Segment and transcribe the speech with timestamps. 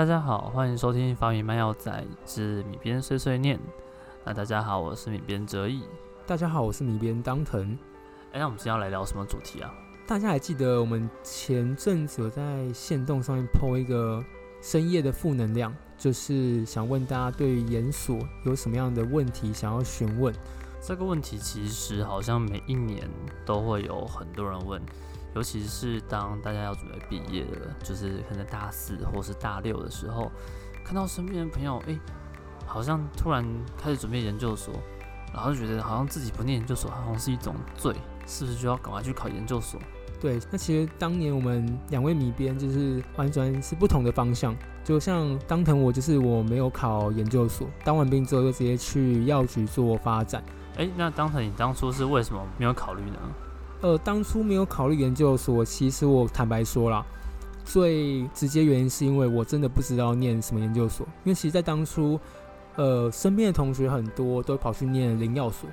[0.00, 3.60] 大家好，欢迎收听发明卖药仔之米边碎碎念。
[4.24, 5.82] 那大家好，我是米边哲义。
[6.26, 7.76] 大家好，我是米边当藤。
[8.32, 9.70] 哎，那我们今天要来聊什么主题啊？
[10.06, 14.24] 大家还记得我们前阵子有在线动上面 po 一个
[14.62, 20.34] 深夜的负能量，就是想问大家对于研所有什么样的问题想要询问。
[20.80, 23.06] 这个问题其实好像每一年
[23.44, 24.80] 都会有很多人问。
[25.34, 30.30] 尤其是当大家要准备毕业了，就是可能大四或是大六的时候，
[30.84, 31.98] 看到身边的朋友，哎，
[32.66, 33.44] 好像突然
[33.76, 34.74] 开始准备研究所，
[35.32, 37.94] 然后就觉得好像自己不念研究所，好像是一种罪，
[38.26, 39.80] 是不是就要赶快去考研究所？
[40.20, 44.54] 对，那其实当年我们两位米编就是完全是不同的方向，
[44.84, 50.44] 就像当腾我就是我没有考研究所，当完兵之后就直接去药局做发展。
[50.76, 53.18] 哎，那当腾你当初是为什么没有考虑呢？
[53.82, 57.04] 呃，当初没有考虑研究所，其实我坦白说啦，
[57.64, 61.06] 最直接原因是因为我真的不知道念什么研究所。
[61.24, 62.20] 因为其实，在当初，
[62.76, 65.68] 呃，身边的同学很多都跑去念灵药所，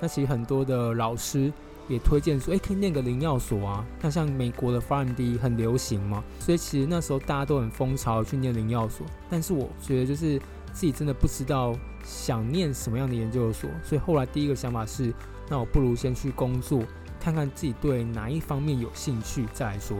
[0.00, 1.52] 那其实很多的老师
[1.86, 3.84] 也推荐说，哎，可以念个灵药所啊。
[4.00, 9.06] 那像美国的 PhD 很流行嘛，所以其实那时候大家都很风潮去念灵药所。
[9.28, 10.38] 但是我觉得就是
[10.72, 15.12] 自己真的不知道想念什么样的研究所，所以后来第一个想法是，
[15.50, 16.82] 那我不如先去工作。
[17.20, 19.98] 看看自己对哪一方面有兴趣再来说。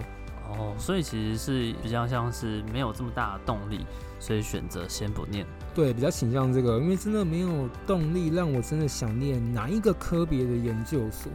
[0.48, 3.86] 哦，所以其实是比较像是没有这么大的动力，
[4.18, 5.46] 所以选择先不念。
[5.72, 11.30] 对，比较倾向这个，因为真的没有动力让我真的想念哪一个科别的研究所。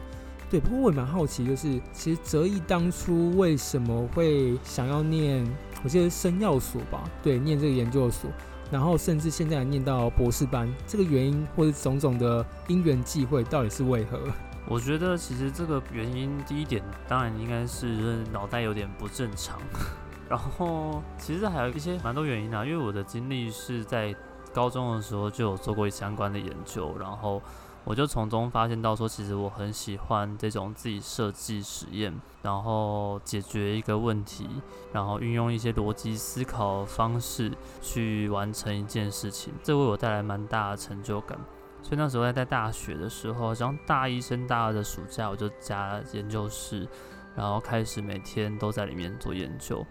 [0.50, 5.50] 对，不过我也蛮好奇，就是其实泽毅当初为什么会想要念，
[5.81, 7.09] 我记得生药所吧？
[7.23, 8.30] 对，念这个研究所，
[8.69, 14.19] 然后甚至现在念到博士班，这个原因或者种种的因缘际会，到底是为何？
[14.67, 19.59] 我觉得其实这个原因，第一点当然应该是脑袋有点不正常，
[20.27, 22.66] 然后其实还有一些蛮多原因啊。
[22.66, 24.13] 因为我的经历是在
[24.53, 27.39] 高中的时候就有做过相关的研究，然后
[27.83, 34.50] 我就从中发现到说，其实我很喜欢这种自己设计实验，然后解决一个问题，
[34.91, 37.51] 然后运用一些逻辑思考方式
[37.84, 41.38] 去完成一件事情，这为我带来蛮大的成就感。
[41.85, 46.88] 所以那时候在在大学的时候，像大一升大二的暑假，我就加研究室，
[47.35, 49.85] 然后开始每天都在里面做研究。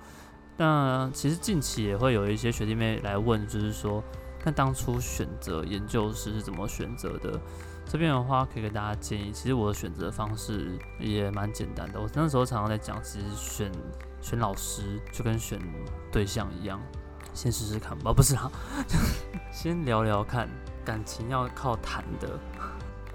[0.57, 4.03] 那其实近期也会有一些学弟妹来问，就是说，
[4.45, 7.41] 那当初选择研究室是怎么选择的？
[7.87, 12.01] 这边的话可以给大家建议，其实我的选择方式也蛮简单的。
[12.01, 13.71] 我那时候常常在讲，其实选
[14.21, 15.61] 选老师就跟选
[16.11, 16.81] 对象一样，
[17.33, 18.51] 先试试看吧，不是啊，
[19.53, 20.49] 先聊聊看。
[20.85, 22.39] 感情要靠谈的，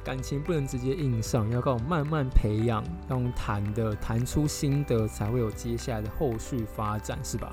[0.03, 7.51] 感情不能直接硬上，要靠慢慢培养，用谈的谈出心得，才会有接下来的后续发展，是吧？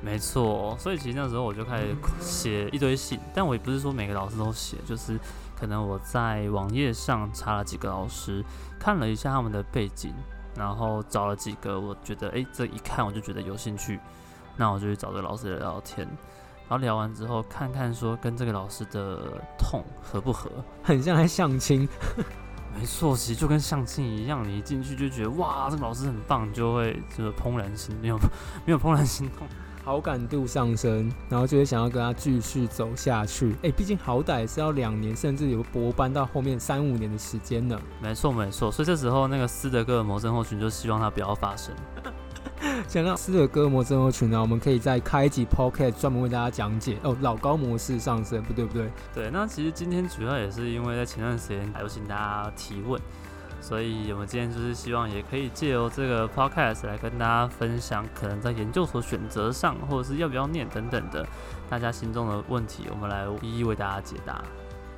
[0.00, 5.18] 没错，所以其实那时候我就开始写一堆信，但我也不是说每个老师都写，就是
[5.58, 8.44] 可能我在网页上查了几个老师，
[8.78, 10.14] 看了一下他们的背景，
[10.54, 13.98] 然后找了几个我觉得，哎，这一看我就觉得有兴趣，
[14.56, 16.08] 那我就去找这个老师聊聊天。
[16.68, 20.50] 然后聊完之后，看看说跟这个老师的痛合不合，
[20.84, 21.88] 很像在相亲。
[22.78, 28.18] 没错，其实就跟相亲一样，你一进去就觉得哇，这个老师很棒，就会就是怦然心没有
[28.66, 29.48] 没有怦然心动，
[29.82, 33.56] 好感度上升，然后就会想要跟他继续走下去。
[33.62, 37.80] 哎，毕竟好歹是要两年，甚至有博班到后面三五年的时间呢。
[38.00, 41.74] 没错没错，所以这时候那个斯德哥尔摩症候群就希望它不要发生。
[42.88, 47.14] 想到斯德哥尔摩症候群呢，我们可以再开一集 podcast 专门为大家讲解哦。
[47.20, 48.90] 老高模式上升，不对不对？
[49.14, 52.98] 对，那其实今天主要也是因为在前段时间有请大家提问，
[53.60, 61.26] 所以我们今天就是希望也可以借由这个 podcast 来跟大家分享，可能在研究所选择上，或者是要不要念等等的
[61.68, 64.42] 大家心中的问题，我们来一一为大家解答。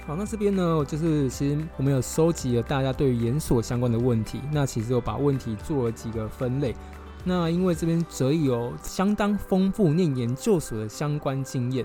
[0.07, 6.73] 好，那这边呢，就是其实我们有收集了大家对于研所相关的问题，那其实我把问题做了几个分类。
[7.25, 11.85] 那因为这边哲毅有相当丰富念研究所的相关经验，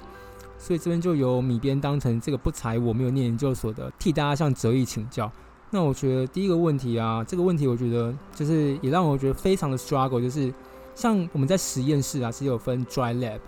[0.57, 5.29] 所以这边就由米边当成这个不才我没有念研究所的，替大家向哲义请教。
[5.71, 10.53] 那我觉得第一个问题啊，这个问题我觉得就是也让我觉得非常的 struggle，就是
[10.93, 13.41] 像我们在实验室啊，是有分 dry lab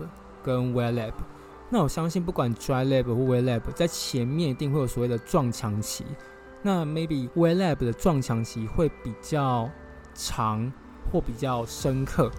[0.44, 1.12] 跟 wet lab。
[1.70, 6.04] 那我相信不管 dry lab 或 wet lab，在前面一定会有所谓的撞墙期。
[6.60, 9.70] 那 maybe wet lab 的撞墙期会比较
[10.12, 10.70] 长。
[11.10, 12.30] 或比较深刻，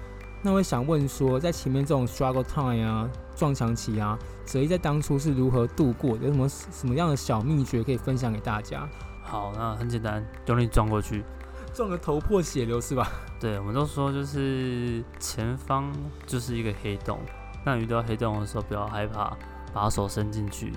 [0.41, 6.17] 那我想问说，在前面这种 struggle time 啊、撞墙期啊，泽一在当初是如何度过？
[6.17, 8.87] 有什么什么样的小秘诀可以分享给大家？
[9.23, 11.23] 好，那很简单，用力撞过去，
[11.73, 13.11] 撞得头破血流是吧？
[13.39, 15.91] 对，我们都说就是前方
[16.25, 17.19] 就是一个黑洞，
[17.65, 19.37] 那遇到黑洞的时候，不要害怕，
[19.73, 20.71] 把手伸进去，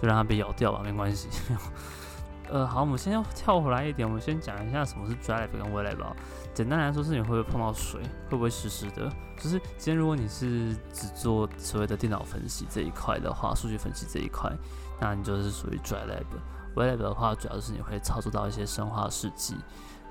[0.00, 1.28] 就让它被咬掉吧，没关系。
[2.48, 6.14] 呃，好，我们先要跳回来一点，我们先讲一下什么是 dry lab 跟 wet lab。
[6.54, 8.00] 简单来说，是你会不会碰到水，
[8.30, 9.10] 会不会湿湿的？
[9.36, 14.50] 就是今天如果你是只做所谓的电脑分析这一块的话，数据分析这一块，
[15.00, 16.24] 那你就是属于 dry lab。
[16.76, 19.56] wet lab 的话，主要是你会操作到一些生化试剂，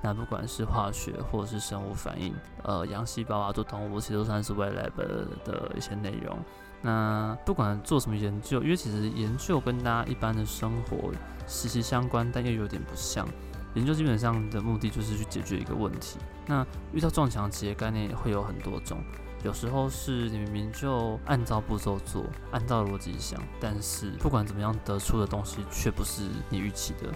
[0.06, 2.32] 那不管是化学或者是生物反应，
[2.62, 4.96] 呃，养细胞啊，做动物，其实都算是 wet lab
[5.44, 6.38] 的一些内容。
[6.84, 11.12] 那不管做什么研究，因为其实研究跟大家一般的生活
[11.48, 13.28] 息息相关，但又有点不像。
[13.74, 16.20] 研究基本上的目的就是去解决一个问题。
[16.46, 16.64] 那
[16.94, 19.04] 遇到撞墙期的概念也会有很多种，
[19.44, 27.10] 有时候是你明明就按照步骤做，按照逻辑想，但是不管怎么样得出的东西却不是你预期的。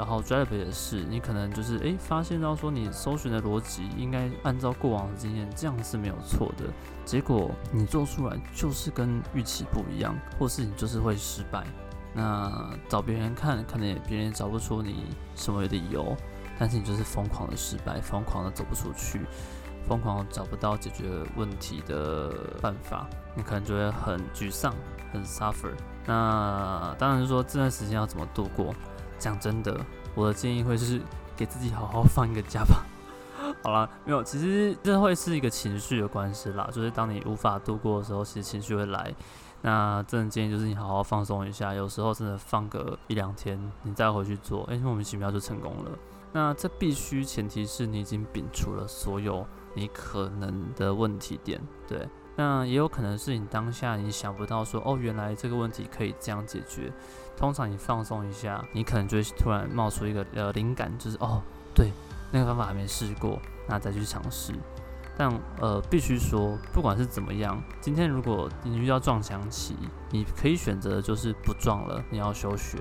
[0.00, 6.64] 然后 d r i v e 也是，你可能就是诶发现到说你搜寻的逻辑应该按照过往的经验，这样是没有错的。
[7.04, 11.66] 结果你做出来就是跟预期不一样，或是你就是会失败。
[12.14, 15.04] 那找别人看，可能也别人也找不出你
[15.36, 16.16] 什么理由，
[16.58, 19.20] 但是你就是疯狂的失败，疯狂的走不出去，
[19.86, 21.04] 疯狂找不到解决
[21.36, 22.32] 问题的
[22.62, 23.06] 办法，
[23.36, 24.74] 你可能就会很沮丧，
[25.12, 25.74] 很 suffer。
[26.06, 28.74] 那当然说这段时间要怎么度过？
[29.20, 29.78] 讲真的，
[30.16, 31.00] 我的建议会是
[31.36, 32.84] 给自己好好放一个假吧。
[33.62, 39.14] 好了，没有，其实这会是一个情绪的关系啦，就是当你无法度过的时候，其实情绪会来。
[39.62, 45.90] 那真的建议就是你好好放松一下，有时候真的放个一两天，你再回去做，哎，莫名其妙就成功了。
[46.32, 52.08] 那这必须前提是你已经摒除了所有你可能的问题点，对。
[52.40, 56.90] 那也有可能是你当下你想不到说，哦，原来这个问题可以这样解决。
[57.36, 61.42] 通常你放松一下，你可能就会突然冒出一个呃灵感，就是哦，
[61.74, 61.92] 对，
[62.32, 63.38] 那个方法还没试过，
[63.68, 64.54] 那再去尝试。
[65.18, 69.76] 但呃，必须说，不管是怎么样，今天如果你遇到撞墙期，
[70.08, 72.78] 你可以选择就是不撞了，你要休学；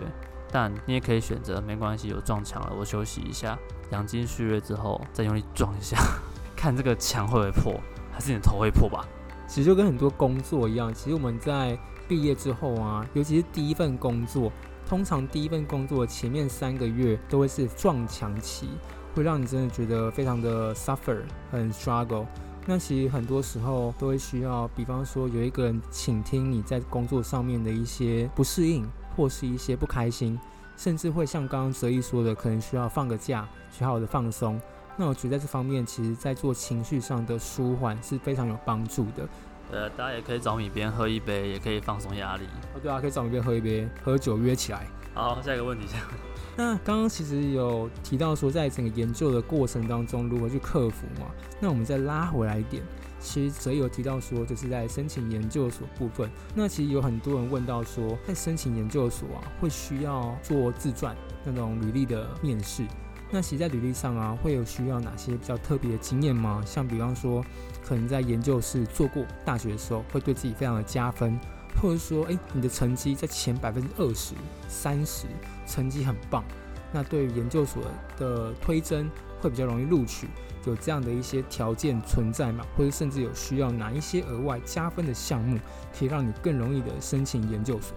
[0.50, 3.60] 但你也可以选择没关系，有撞墙了，我休息一下，
[3.92, 5.98] 养精蓄锐之后再用力撞一下，
[6.56, 7.82] 看这个墙会不会破，
[8.14, 9.06] 还是你的头会破吧。
[9.50, 14.52] 其实就跟很多工作一样，其实我们在毕业之后啊，尤其是第一份工作，
[14.88, 18.70] 通常第一份工作前面三个月都会是撞墙期。
[19.16, 21.18] 会让你真的觉得非常的 suffer，
[21.52, 22.28] 很 struggle。
[22.68, 28.88] 那其实很多时候都会需要，比方说有一个人倾听你在工作上面的一些不适应，
[29.18, 30.40] 或是一些不开心，
[30.78, 34.62] 甚至会像刚刚泽毅说的，可能需要放个假，去好好的放松。
[35.00, 39.26] 那我觉得在这方面，其实在做情绪上的舒缓是非常有帮助的。
[39.72, 42.44] 呃，大家也可以找米边喝一杯，也可以放松压力。
[42.76, 44.86] 哦，对啊，可以找米边喝一杯，喝酒约起来。
[45.14, 45.86] 好，下一个问题。
[46.58, 51.28] 那刚刚其实有提到说，在整个研究的过程当中，如何去克服嘛？
[51.62, 52.84] 那我们再拉回来一点，
[53.22, 56.30] 其实则有提到说，就是在申请研究所部分。
[56.54, 62.84] 那其实有很多人问到说，在申请研究所啊，会需要做自传那种履历的面试。
[63.32, 66.64] 那其实，在履历上啊，会有需要哪些比较特别的经验吗？
[66.66, 67.44] 像比方说，
[67.84, 71.40] 可能在研究室做过，大学的时候会对自己非常的加分。
[71.82, 74.34] 或者说，哎，你的成绩在前百分之二十
[74.68, 75.28] 三十，
[75.66, 76.44] 成绩很棒，
[76.92, 77.84] 那对于研究所
[78.18, 79.10] 的推甄
[79.40, 80.28] 会比较容易录取，
[80.66, 82.66] 有这样的一些条件存在嘛？
[82.76, 85.58] 或者甚至有需要哪一些额外加分的项目，
[85.98, 87.96] 可以让你更容易的申请研究所？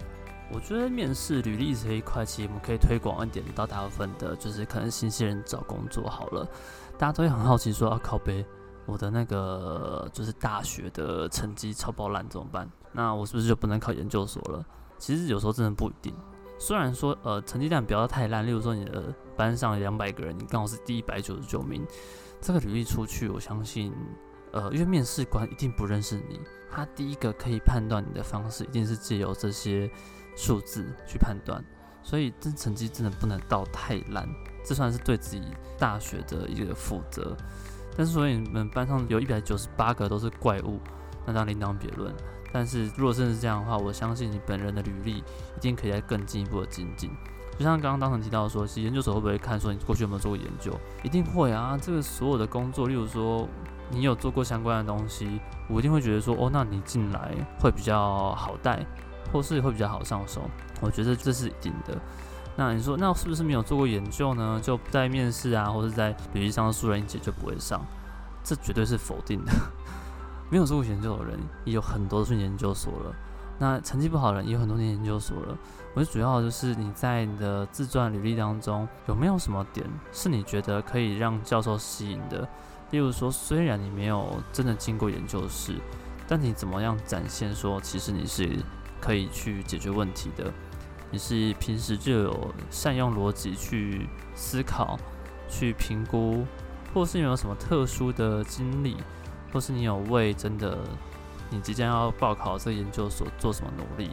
[0.53, 6.47] 我觉得面试履历这一块，其实我们可以推广一点到大部分的，就是可能新鲜人找工作好了，
[6.97, 8.45] 大家都会很好奇说，啊，靠背，
[8.85, 12.69] 我的那个就是大学的成绩超爆烂怎么办？
[12.91, 14.63] 那我是不是就不能考研究所了？
[14.99, 16.13] 其实有时候真的不一定。
[16.59, 21.85] 虽然说，呃，成绩单不要太烂，例如说你的班上两百个人，你刚好是第一百九十九名，
[22.39, 23.91] 这个履历出去，我相信，
[24.53, 26.39] 呃，因为面试官一定不认识你，
[26.71, 29.91] 他第一个可以判断你的方式，一定是借由这些
[30.37, 31.61] 数字去判断。
[32.01, 34.27] 所以这成绩真的不能到太烂，
[34.63, 35.41] 这算是对自己
[35.77, 37.35] 大学的一个负责。
[37.95, 40.79] 但是，所以你们班上有一百九十八个都是怪物，
[41.25, 42.13] 那当另当别论。
[42.51, 47.09] 但是如果真是这样的话，我相信你本人的履历一定可以再更进一步的精进。
[47.57, 50.77] 就像刚刚当时提到说，其实研究所会不会看说你过去有没有做过研究？
[51.03, 51.77] 一定会啊！
[51.81, 53.47] 这个所有的工作，例如说
[53.89, 58.85] 你有做过相关的东西，我一定会觉得说，哦，那你进来会比较好带，
[59.31, 60.41] 或是会比较好上手。
[60.81, 61.97] 我觉得这是一定的。
[62.55, 64.59] 那你说，那是不是没有做过研究呢？
[64.61, 67.81] 就在面试啊，或者在履历上的素人一节就不会上？
[68.43, 69.51] 这绝对是否定的。
[70.51, 73.15] 没有做过研究的人也有很多去研究所了，
[73.57, 75.57] 那成绩不好的人也有很多年研究所了。
[75.95, 82.47] 我觉得主要就是你在你的自传履历当中有没有什么点是你觉得可以让教授吸引的？
[82.93, 85.73] 例如说，虽然你没有真的经过研究室，
[86.27, 88.47] 但你怎么样展现说，其实你是
[89.01, 90.53] 可以去解决问题的？
[91.09, 94.95] 你是平时就有善用逻辑去思考、
[95.49, 96.45] 去评估，
[96.93, 98.97] 或是你有什么特殊的经历，
[99.51, 100.77] 或是你有为真的
[101.49, 104.11] 你即将要报考这个研究所做什么努力？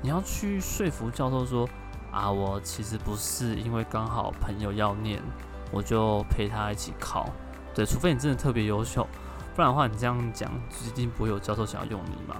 [0.00, 1.68] 你要去说服教授说。
[2.12, 5.20] 啊，我其实不是因为刚好朋友要念，
[5.72, 7.28] 我就陪他一起考。
[7.74, 9.06] 对，除非你真的特别优秀，
[9.56, 10.50] 不然的话，你这样讲，
[10.86, 12.36] 一定不会有教授想要用你嘛。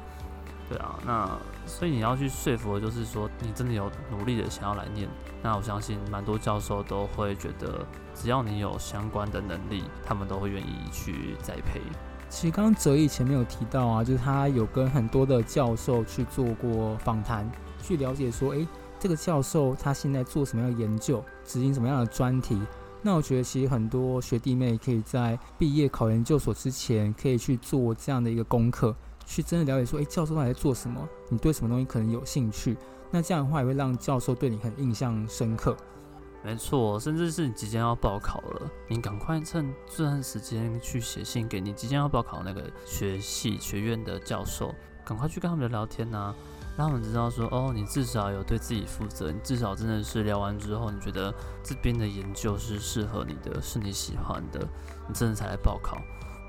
[0.69, 1.29] 对啊，那
[1.67, 5.09] 所以你要去说服的就是说，你真的有努力的想要来念。
[5.43, 11.81] 那我相信蛮多教授都会觉得，只要你有相关的能力，他们都会愿意去栽培。
[12.31, 17.51] 其实刚刚哲毅前面有提到啊，就是他有跟很多的教授去做过访谈，
[17.83, 18.67] 去了解说，诶。
[18.97, 22.59] 这个教授他现在做什么样的研究，执行什么样的专题？
[23.07, 28.97] 那我觉得其实很多学弟妹可以在毕业考研究所之前，可以去做这样的一个功课，
[29.27, 31.07] 去真的了解说，诶，教授他在做什么？
[31.29, 32.75] 你对什么东西可能有兴趣？
[33.11, 35.77] 那这样的话也会让教授对你很印象深刻。
[36.43, 46.35] 没错，甚至是你即将要报考了，你赶快趁这段时间去写信给你即将要报考那个学系学院的教授，赶快去跟他们聊聊天呐。
[46.77, 54.61] 让他们知道说，哦，你至少有对自己负责，你至少真的是聊完之后，你觉得这边的研究是适合你的，是你喜欢的，
[55.07, 55.97] 你真的才来报考。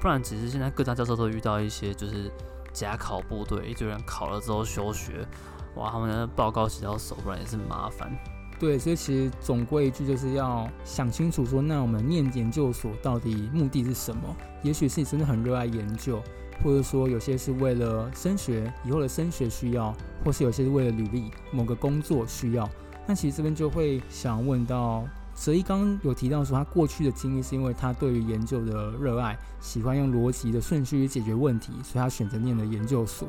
[0.02, 2.32] 不然，其实现在各大教授都遇到一些就是
[2.74, 5.28] 假考部队，一堆人考了之后休学，
[5.76, 8.12] 哇，他们的报告写到手，不然也是麻烦。
[8.60, 14.22] 对，所以其实总归一句，就是要想清楚说，那我们念研究所到底目的是什么？
[14.64, 16.22] 也许是你真的很热爱研究。
[16.64, 19.94] 或者说有些是为了升学以后的升学需要，
[20.24, 22.66] 或是有些是为了履历某个工作需要。
[23.06, 33.28] 那其实这边就会想问到，泽一刚刚有提到说他过去的经历是因为他对于研究的热爱，喜欢用逻辑的顺序去解决问题，所以他选择念了研究所。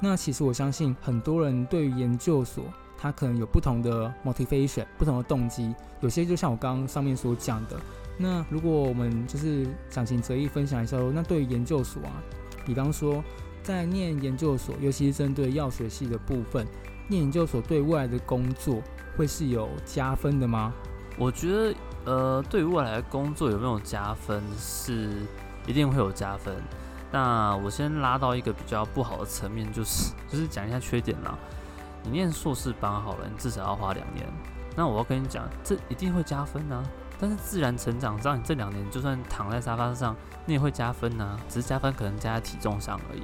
[0.00, 2.64] 那其实我相信很多人对于研究所，
[2.96, 5.74] 他可能有不同的 motivation，不同的动机。
[6.00, 7.76] 有些就像我刚刚上面所讲的，
[8.18, 12.22] 那如果我们就是想请泽一分享一下，那对于研究所啊。
[12.64, 13.22] 比方说，
[13.62, 16.66] 在念研究所，尤其是针对药学系的部分，
[17.08, 18.82] 念研究所对未来的工作
[19.16, 20.72] 会是有加分的吗？
[21.18, 21.74] 我觉得，
[22.06, 25.10] 呃，对于未来的工作有没有加分，是
[25.66, 26.54] 一定会有加分。
[27.12, 31.38] 那我先拉到一个比较不好的层面，就是就是讲一下缺点啦。
[32.04, 34.26] 你念硕士班好了，你至少要花两年。
[34.76, 36.82] 那我要跟你讲，这一定会加分啊。
[37.18, 41.38] 但是自然成长让，你这两年就算躺在沙发上，你也会加分呐。
[41.48, 43.22] 只是加分可能加在体重上而已。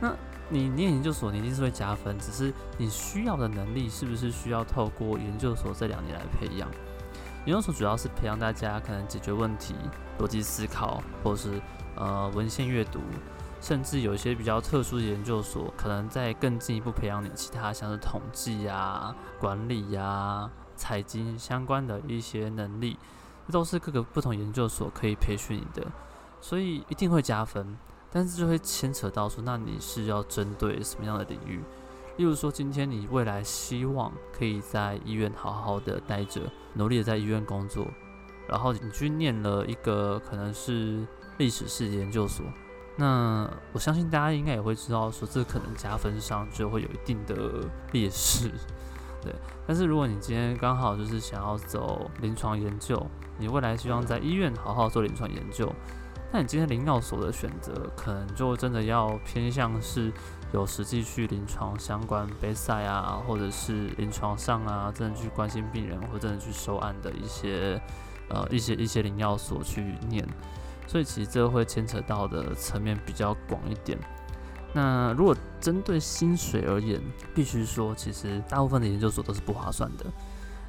[0.00, 0.14] 那
[0.48, 6.68] 你念研究所，你一定是会加分，只是你需要的能力是不是需要透过研究所这两年来培养？
[7.44, 9.74] 研究所主要是培养大家可能解决问题、
[10.20, 11.60] 逻辑思考，或是
[11.96, 13.00] 呃文献阅读，
[13.62, 22.98] 甚至有一些比较特殊的研究所，可能在更进一步培养你其他像是统计呀、管理呀、财经相关的一些能力。
[23.46, 25.86] 这都是各个不同研究所可以培训你的，
[26.40, 27.78] 所以一定会加分。
[28.10, 31.60] 但是就会牵扯到说，那你是要针对什么样的领域？
[32.18, 36.42] 例如说，今天你未来希望可以在医院好好的待着，
[36.74, 37.86] 努力的在医院工作，
[38.46, 41.06] 然后你去念了一个可能是
[41.38, 42.44] 历史系研究所，
[42.96, 48.50] 那我相信大家应该也会知道，说这可能加分上就会有一定的劣势。
[49.22, 49.32] 对，
[49.66, 53.00] 但是如果你今天刚好就是想要走临床研究，
[53.38, 55.72] 你未来希望在医院好好做临床研究，
[56.32, 60.12] 那你今天临药所的选择，可能就真的要偏向是
[60.52, 67.80] 有实际去临床相关杯赛啊，或者是临床上啊，真的去关心病人或真的去收案的一些
[68.28, 70.26] 呃一些一些临药所去念，
[70.92, 73.98] 所以其实这会牵扯到的层面比较广一点。
[74.74, 77.00] 那如果针对薪水而言，
[77.34, 80.04] 必须说，其实大部分的研究所都是不划算的。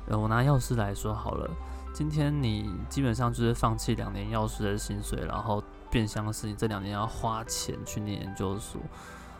[0.07, 1.49] 呃，我拿药师来说好了，
[1.93, 5.61] 今天你基本上就是放弃两年药师的薪水，然后
[5.91, 8.79] 变相是你这两年要花钱去念研究所，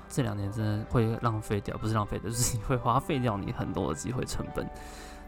[0.09, 4.69] 这两年真的会浪费掉，不是浪费的，就是你会花费掉你很多的机会成本。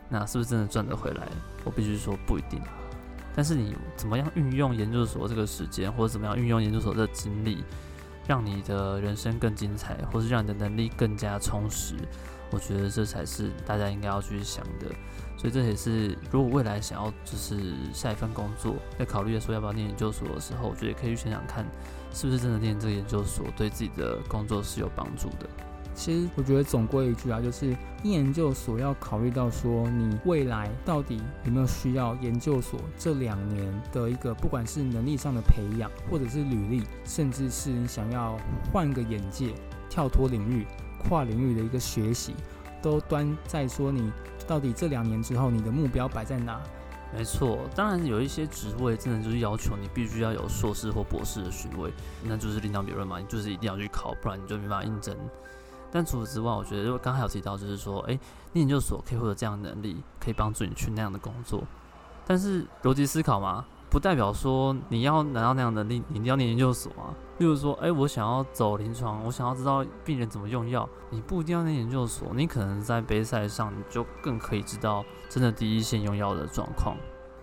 [0.09, 1.25] 那是不是真的赚得回来？
[1.63, 2.61] 我必须说不一定。
[3.35, 7.63] 但是你怎么样运用研究所这个时间，或者怎么样运用研究所的经历？
[8.27, 11.93] 让你的人生更精彩，或是让你的能力更加充实，
[12.49, 14.87] 我觉得这才是大家应该要去想的。
[15.37, 21.63] 所以这也是，如果未来想要就是下一份工作，在考虑说要不要念研究所的时候，我觉得也可以去想想看，
[22.11, 25.47] 是不是真的念这个研究所对自己的工作是有帮助的。
[25.95, 38.37] 其实我觉得总归一句啊，就是研究所要考虑到说，你未来到底有没有需要研究所这两年的一个，不管是能力上的培养，或者是履历，甚至是你想要
[38.71, 39.55] 换个眼界、
[39.89, 40.67] 跳脱领域、
[41.07, 42.35] 跨领域的一个学习，
[42.81, 44.11] 都端在说你
[44.45, 46.61] 到底这两年之后你的目标摆在哪。
[47.15, 51.89] 没错，当然有一些职位真的就是要求你必须要有硕士或博士的学位，
[52.21, 55.15] 那就是另当别论嘛，你就是一定要去考，不然你就没办法应征。
[55.91, 58.19] 但除此之外，我觉得就刚才有提到，就是说，诶，
[58.51, 61.63] 你研究所可以获得这样的能力，可以帮助你去那样的工作。
[62.25, 67.13] 但是逻辑思考嘛，不代表说你要拿到那样的能力，你一定要念研究所啊。
[67.37, 76.97] 例如说，诶，我想要走临床，我想要知道病人怎么用药，你不一定要念研究所，你可能在杯赛上你就更可以知道真的第一线用药的状况。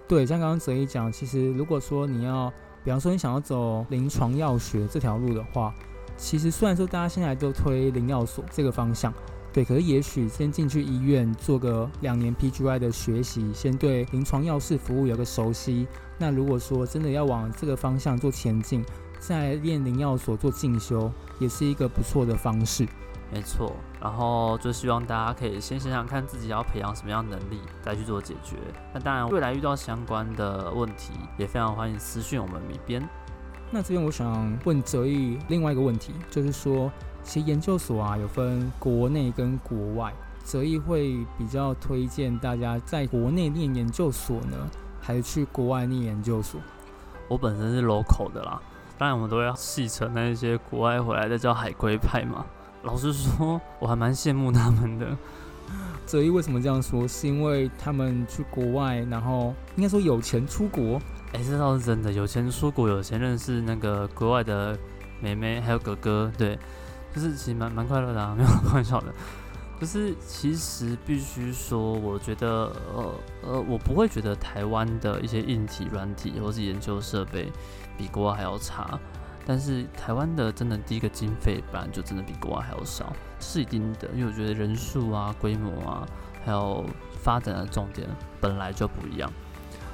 [0.09, 5.73] 对，像刚刚泽一讲，其实如果说你要，比方说你想要走临床药学这条路的话。
[6.23, 9.13] 其实虽然说大家现在都推灵药所这个方向，
[9.53, 15.87] 对，可是也许先进去医院做个两年 PGY 的学习，先对临床药事服务有个熟悉。
[16.17, 18.85] 那如果说真的要往这个方向做前进，
[19.19, 21.11] 在练灵药所做进修，
[21.41, 22.87] 也是一个不错的方式。
[23.33, 28.57] 没错，然后就希望大家可以先想想看自己要培养什么样能力，再去做解决。
[28.95, 33.03] 那当然，未来遇到相关的问题，也非常欢迎私讯我们米编。
[33.75, 36.93] 那这边我想问泽毅另外一个问题，就是说，
[37.25, 40.13] 其实研究所啊有分国内跟国外，
[40.45, 44.59] 泽毅会比较推荐大家在国内念研究所呢，
[45.01, 46.61] 还是去国外念研究所？
[47.29, 48.61] 我本身是 local 的啦，
[48.99, 52.45] 当然我们都要戏称那些国外回来的叫海归派嘛。
[52.83, 55.17] 老实说，我还蛮羡慕他们的。
[56.05, 57.09] 泽毅为什么这样说？
[57.09, 61.01] 是因为他们去国外，然后应该说有钱出国。
[61.33, 64.79] 哎，这倒是真的，有钱出国，有钱认识那个国外的
[65.21, 66.59] 妹妹，还有哥哥，对，
[67.15, 69.13] 就是其实蛮蛮快乐的啊， 没有开玩笑的。
[69.81, 77.51] 就是其实必须说，我觉得，呃呃，我不会觉得台湾的一些硬体、软体或是研究设备
[77.99, 78.97] 比国外还要差，
[79.45, 86.07] 但是台湾的真的第一个经费，本来就真的比国外还要少，是一定的，因为我觉得人数啊、规模啊，
[86.45, 86.85] 还有
[87.21, 88.09] 发展的重点
[88.41, 89.29] 本来就不一样。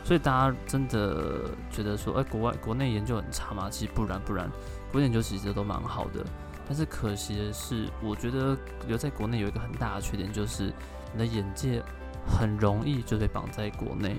[0.08, 3.68] 所以大家真的觉得说，哎，国外国内研究很差吗？
[3.70, 4.50] 其实不然，不然，
[4.90, 6.24] 国内研究其实都蛮好的。
[6.66, 10.72] 但是可惜的是，我觉得留在国内有一个很大的缺点，就是
[11.12, 11.82] 你的眼界
[12.26, 14.16] 很容易就被绑在国内。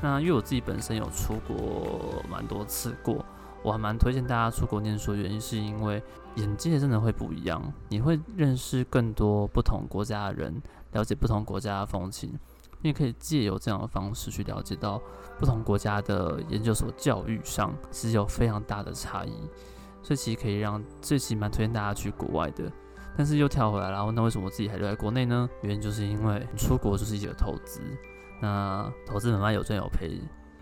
[0.00, 3.24] 那因为我自己本身有出国蛮多次过，
[3.64, 5.12] 我还蛮推荐大家出国念书。
[5.16, 6.00] 原因是因为
[6.36, 10.62] 眼界真的会不一样，你会认识更多不同国家的人，
[10.92, 12.32] 了解不同国家的风情。
[12.82, 15.00] 你也可以借由这样的方式去了解到
[15.38, 19.32] 不同国家的研究所教育上是有非常大的差异，
[20.02, 22.70] 所以其实可以让最起码推荐大家去国外的。
[23.16, 25.48] 但是又跳回来了，那为什么我自己还留在国内呢？
[25.62, 27.80] 原因就是因为出国就是一个投资，
[28.42, 30.20] 那投资慢慢有赚有赔。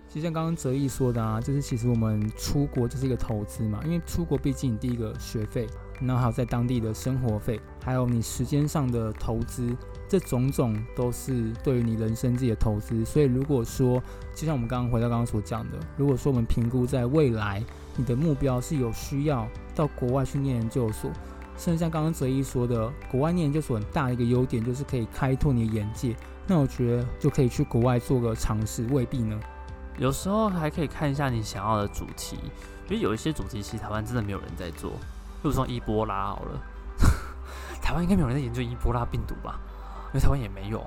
[0.09, 5.67] 就像刚刚泽毅说的啊，就是其实我们出国就是一个投资嘛，因为出国毕竟第一个学费，
[6.01, 9.77] 然后还有在当地的生活费，还有你时间上的投资。
[10.15, 14.01] 这种种都是对于你人生自己的投资，所以如果说，
[14.33, 17.61] 就像我们刚刚回到刚刚所讲的，如果说我们评估在未来
[17.97, 21.11] 你的目标是有需要到国外去念研究所，
[21.59, 26.15] 甚至像刚刚泽一说的，国外念研究所很大的一个优点就是可以开拓你的眼界，
[26.47, 29.37] 那我觉得就可以去国外做个尝试，未必呢。
[29.99, 32.39] 有时候还可以看一下你想要的主题，
[32.89, 34.93] 因为有一些主题其实台湾真的没有人在做，
[35.43, 36.61] 比如说伊波拉好了，
[37.83, 39.59] 台湾应该没有人在研究伊波拉病毒吧？
[40.15, 40.81] 因为台湾也没有，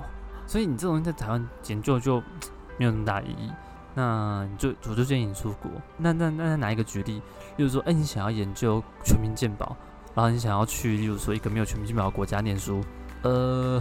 [0.46, 2.20] 所以你这种在台湾研究就
[2.78, 3.52] 没有那么大意义。
[3.94, 5.70] 那你就我就建议你出国。
[5.98, 7.20] 那那那再拿一个举例，
[7.56, 9.76] 例如说，哎，你想要研究全民健保，
[10.14, 12.80] 然后你想要去，例如说一个没有全民健保的国家念书，
[13.22, 13.78] 呃，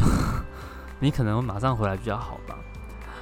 [0.99, 2.57] 你可能马上回来比较好吧。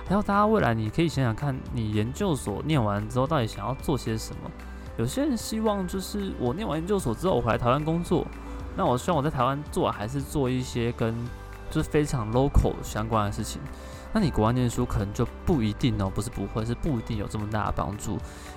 [0.08, 4.50] 还有大家未来你可以想想看，你研究所念完之后到底想要做些什么？
[4.98, 8.26] 有些人希望就是我念完研究所之后我回来台湾工作，
[8.78, 11.14] 那我希望我在台湾做还是做一些跟
[11.70, 13.62] 就是非常 local 相关的事情，
[14.14, 18.14] 那你国外念书可能就不一定哦，不是不会，是不一定有这么大的帮助。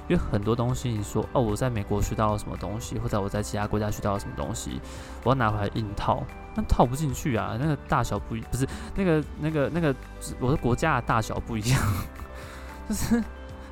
[0.08, 4.80] 因为很多东西，你说哦，我在美国学到了什么东西，或者我在其他国家学到了什么东西，
[5.24, 6.22] 我要拿回来硬套，
[6.54, 9.94] 那套不进去啊，那个大小不一，不是那个那个那个，
[10.38, 11.82] 我的国家的大小不一样，
[12.88, 13.22] 就是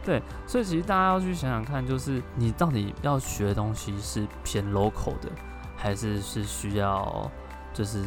[0.05, 5.31] 对，所以其实大家要去想想看，就是你到底要学的东西是偏 local 的，
[5.77, 7.31] 还是是需要
[7.73, 8.03] 就是。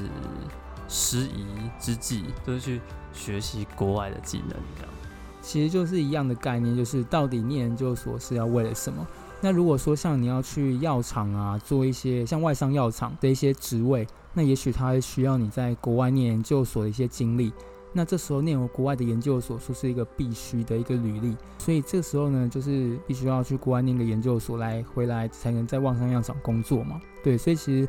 [0.89, 1.45] 失宜
[1.80, 2.82] 之际就是去
[3.13, 4.93] 学习国外的技能，这样
[5.41, 9.08] 其实就是一样的概念，就是到底念研究所是要为了什么？
[9.39, 17.54] 那如果说像你要去药厂啊，做一些像外商药厂的一些职位，那也许他会需要你在国外念研究所的一些经历。
[17.91, 27.02] 那这时候念国外的研究所，说是一个必须的一个履历，所以这时候呢，就是必须要去国外念个研究所来回来，才能在网上要找工作嘛。
[27.23, 27.88] 对，所以其实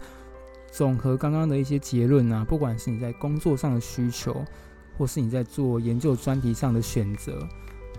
[0.71, 4.45] 总和刚刚的一些结论啊，不管是你在工作上的需求，
[4.97, 7.47] 或是你在做研究专题上的选择，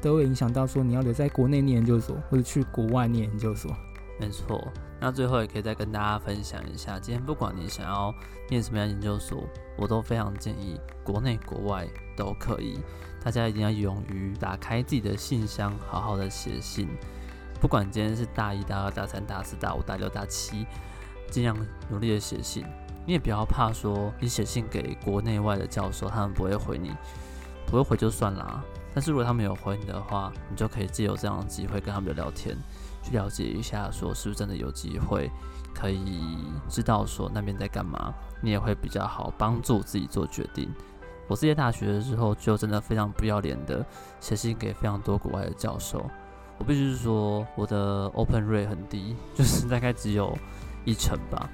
[0.02, 3.76] 都会影响到说你要留在国内念研究所，或者去国外念研究所。
[4.20, 4.72] 没错。
[5.00, 8.14] 那最后也可以再跟大家分享一下，今天不管你想要
[8.50, 9.44] 念什么样研究所，
[9.76, 12.80] 我都非常建议国内国外都可以。
[13.24, 16.88] 大家一定要勇于打开自己的信箱，好好的写信。
[17.60, 20.66] 不管今天是大一、大二、大三、大四、大五、大六、大七，
[21.32, 21.58] 尽量
[21.90, 22.64] 努力的写信。
[23.08, 26.92] 你也不要怕说你写信给国内外的教授，他们不会回你，
[27.66, 28.64] 不会回就算啦。
[28.94, 32.56] 但是如果他们有回你的话，你就可以借由这样的机会跟他们聊天。
[33.04, 35.32] 去了解一下，说是不是真的有机会
[35.74, 36.38] 可以
[36.70, 40.72] 知道说那边在干嘛，你也会比较好帮助自己做决定。
[41.28, 43.84] 我毕业大学的时候就真的非常不要脸的
[44.20, 46.06] 写信给非常多国外的教授，
[46.60, 50.38] 我必须说我的 open rate 很低，就是大概只有
[50.86, 51.50] 一成吧。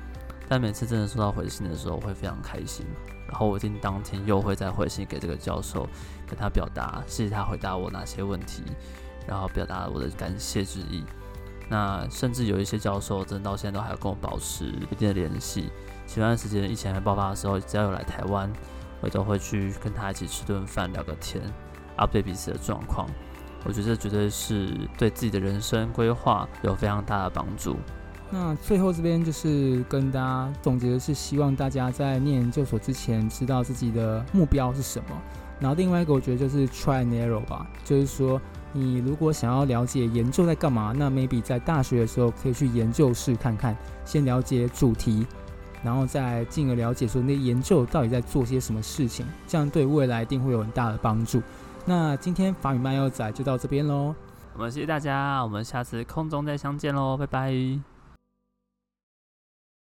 [0.49, 2.85] 但每次真的收到回信的时候，我会非常开心。
[3.27, 5.85] 然后我一定当天又会再回信给这个教授，
[6.25, 8.63] 跟他表达谢谢他回答我哪些问题，
[9.27, 11.03] 然后表达我的感谢之意。
[11.69, 15.69] 那甚至有一些教授，真的到现在都还要跟我保持一定的联系。
[16.05, 18.49] 前段时间疫情还爆发的时候，只要有来台湾，
[19.01, 21.43] 我都会去跟他一起吃顿饭，聊个天
[21.97, 23.05] ，update 彼此的状况。
[23.65, 27.75] 我觉得这绝对是对自己的人生规划有非常大的帮助。
[28.29, 35.09] 那最后这边就是跟大家总结的是，希望大家在念研究所之前，知道自己的目标是什么。
[35.59, 38.39] 然后另外一个，我觉得就是 try narrow 吧，就是说。
[38.73, 45.25] 你如果想要了解研究在干嘛，那 maybe 在大学的时候可以去研究室看看，先了解主题，
[45.81, 51.41] 然后再进而了解说那研究到底在做些什么事情，这样对未来一定会有很大的帮助。
[51.85, 54.13] 那今天法语漫游仔就到这边喽，
[54.53, 57.96] 我们谢谢大家，我们下次空中再相见喽，拜拜。